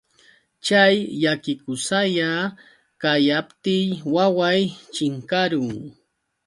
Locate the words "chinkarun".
4.93-5.71